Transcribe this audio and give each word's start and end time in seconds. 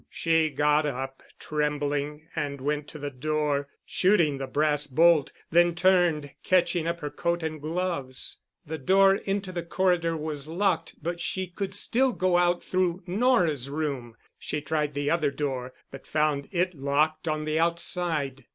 She 0.09 0.49
got 0.49 0.87
up, 0.87 1.21
trembling, 1.37 2.25
and 2.35 2.59
went 2.59 2.87
to 2.87 2.97
the 2.97 3.11
door, 3.11 3.67
shooting 3.85 4.39
the 4.39 4.47
brass 4.47 4.87
bolt, 4.87 5.31
then 5.51 5.75
turned, 5.75 6.31
catching 6.43 6.87
up 6.87 7.01
her 7.01 7.11
coat 7.11 7.43
and 7.43 7.61
gloves. 7.61 8.37
The 8.65 8.79
door 8.79 9.13
into 9.13 9.51
the 9.51 9.61
corridor 9.61 10.17
was 10.17 10.47
locked 10.47 10.95
but 11.03 11.19
she 11.19 11.45
could 11.45 11.75
still 11.75 12.13
go 12.13 12.39
out 12.39 12.63
through 12.63 13.03
Nora's 13.05 13.69
room. 13.69 14.15
She 14.39 14.59
tried 14.59 14.95
the 14.95 15.11
other 15.11 15.29
door, 15.29 15.71
but 15.91 16.07
found 16.07 16.47
it 16.49 16.73
locked 16.73 17.27
on 17.27 17.45
the 17.45 17.59
outside. 17.59 18.45